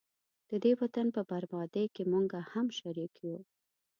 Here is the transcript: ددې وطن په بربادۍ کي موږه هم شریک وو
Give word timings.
ددې 0.49 0.71
وطن 0.81 1.07
په 1.15 1.21
بربادۍ 1.29 1.85
کي 1.95 2.03
موږه 2.11 2.39
هم 2.51 2.67
شریک 2.79 3.13
وو 3.23 3.37